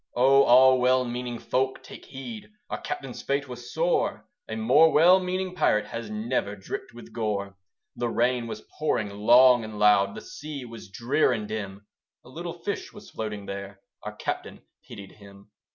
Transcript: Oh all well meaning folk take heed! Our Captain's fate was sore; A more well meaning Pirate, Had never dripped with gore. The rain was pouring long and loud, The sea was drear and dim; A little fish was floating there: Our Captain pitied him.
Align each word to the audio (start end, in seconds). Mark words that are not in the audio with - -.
Oh 0.15 0.41
all 0.45 0.79
well 0.79 1.05
meaning 1.05 1.37
folk 1.37 1.83
take 1.83 2.05
heed! 2.05 2.49
Our 2.71 2.81
Captain's 2.81 3.21
fate 3.21 3.47
was 3.47 3.71
sore; 3.71 4.25
A 4.49 4.55
more 4.55 4.91
well 4.91 5.19
meaning 5.19 5.53
Pirate, 5.53 5.85
Had 5.85 6.09
never 6.09 6.55
dripped 6.55 6.91
with 6.91 7.13
gore. 7.13 7.55
The 7.95 8.09
rain 8.09 8.47
was 8.47 8.65
pouring 8.79 9.09
long 9.11 9.63
and 9.63 9.77
loud, 9.77 10.15
The 10.15 10.21
sea 10.21 10.65
was 10.65 10.89
drear 10.89 11.31
and 11.31 11.47
dim; 11.47 11.85
A 12.25 12.29
little 12.29 12.63
fish 12.63 12.91
was 12.91 13.11
floating 13.11 13.45
there: 13.45 13.79
Our 14.01 14.15
Captain 14.15 14.61
pitied 14.87 15.11
him. 15.11 15.51